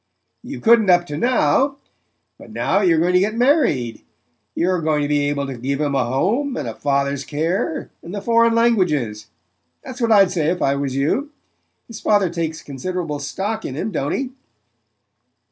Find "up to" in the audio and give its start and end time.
0.89-1.15